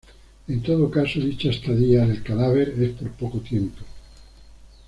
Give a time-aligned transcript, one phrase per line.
[0.47, 3.83] En todo caso dicha estadía del cadáver es por poco tiempo.